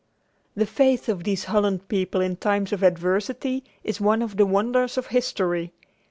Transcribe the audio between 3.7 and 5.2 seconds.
is one of the wonders of